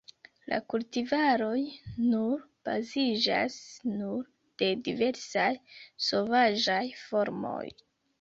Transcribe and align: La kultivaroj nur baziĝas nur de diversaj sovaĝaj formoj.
La 0.51 0.57
kultivaroj 0.73 1.59
nur 2.13 2.39
baziĝas 2.69 3.57
nur 3.99 4.23
de 4.63 4.71
diversaj 4.87 5.45
sovaĝaj 6.07 6.81
formoj. 7.03 7.63